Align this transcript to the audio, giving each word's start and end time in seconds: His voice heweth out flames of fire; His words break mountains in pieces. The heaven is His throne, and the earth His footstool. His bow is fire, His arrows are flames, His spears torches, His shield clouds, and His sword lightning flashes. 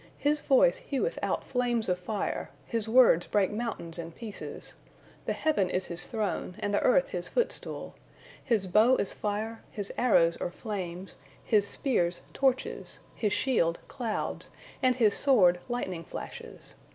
His 0.17 0.41
voice 0.41 0.77
heweth 0.79 1.19
out 1.21 1.43
flames 1.43 1.87
of 1.87 1.99
fire; 1.99 2.49
His 2.65 2.89
words 2.89 3.27
break 3.27 3.51
mountains 3.51 3.99
in 3.99 4.11
pieces. 4.11 4.73
The 5.27 5.33
heaven 5.33 5.69
is 5.69 5.85
His 5.85 6.07
throne, 6.07 6.55
and 6.57 6.73
the 6.73 6.81
earth 6.81 7.09
His 7.09 7.29
footstool. 7.29 7.93
His 8.43 8.65
bow 8.65 8.95
is 8.95 9.13
fire, 9.13 9.61
His 9.69 9.93
arrows 9.99 10.37
are 10.37 10.49
flames, 10.49 11.17
His 11.43 11.67
spears 11.67 12.23
torches, 12.33 12.97
His 13.13 13.31
shield 13.31 13.77
clouds, 13.87 14.49
and 14.81 14.95
His 14.95 15.13
sword 15.15 15.59
lightning 15.69 16.03
flashes. 16.03 16.73